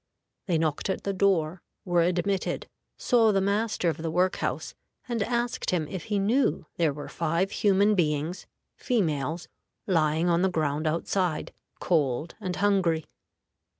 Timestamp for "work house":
4.09-4.73